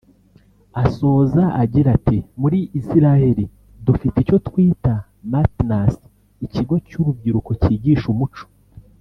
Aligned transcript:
Asoza 0.83 1.43
agira 1.63 1.87
ati 1.97 2.17
“Muri 2.41 2.59
Israel 2.79 3.37
dufite 3.85 4.15
icyo 4.23 4.37
twita 4.47 4.93
“Matnas” 5.31 5.95
(Ikigo 6.45 6.75
cy’urubyiruko 6.87 7.51
cyigisha 7.61 8.07
umuco 8.15 8.43